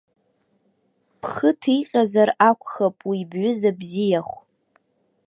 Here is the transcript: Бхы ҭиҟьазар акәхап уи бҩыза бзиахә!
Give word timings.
Бхы 1.19 1.49
ҭиҟьазар 1.61 2.29
акәхап 2.49 2.97
уи 3.09 3.29
бҩыза 3.29 3.71
бзиахә! 3.79 4.35